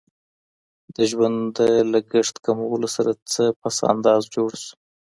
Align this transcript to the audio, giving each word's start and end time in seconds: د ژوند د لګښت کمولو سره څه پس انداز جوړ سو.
د 0.95 0.97
ژوند 1.11 1.37
د 1.57 1.59
لګښت 1.93 2.35
کمولو 2.45 2.87
سره 2.95 3.11
څه 3.31 3.43
پس 3.61 3.77
انداز 3.91 4.21
جوړ 4.35 4.49
سو. 4.63 4.73